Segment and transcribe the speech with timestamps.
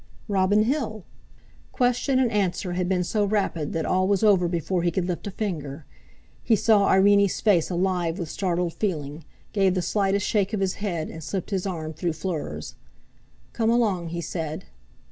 [0.27, 1.05] "Robin Hill."
[1.71, 5.27] Question and answer had been so rapid that all was over before he could lift
[5.27, 5.85] a finger.
[6.41, 11.11] He saw Irene's face alive with startled feeling, gave the slightest shake of his head,
[11.11, 12.73] and slipped his arm through Fleur's.
[13.53, 14.65] "Come along!" he said.